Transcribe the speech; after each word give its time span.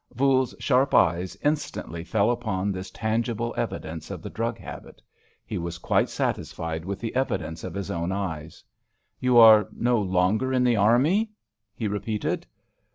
Voules's 0.15 0.55
sharp 0.59 0.95
eyes 0.95 1.37
instantly 1.43 2.03
fell 2.03 2.31
upon 2.31 2.71
this 2.71 2.89
tangible 2.89 3.53
evidence 3.55 4.09
of 4.09 4.23
the 4.23 4.31
drug 4.31 4.57
habit. 4.57 4.99
He 5.45 5.59
was 5.59 5.77
quite 5.77 6.09
satisfied 6.09 6.83
with 6.85 6.99
the 6.99 7.15
evidence 7.15 7.63
of 7.63 7.75
his 7.75 7.91
own 7.91 8.11
eyes. 8.11 8.63
"You 9.19 9.37
are 9.37 9.67
no 9.71 10.01
longer 10.01 10.51
in 10.51 10.63
the 10.63 10.75
army?" 10.75 11.29
he 11.75 11.87
repeated. 11.87 12.47